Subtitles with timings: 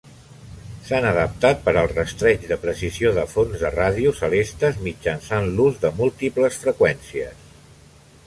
[0.85, 5.91] S'han adaptat per al rastreig de precisió de fonts de ràdio celestes mitjançant l'ús de
[6.01, 7.45] múltiples freqüències.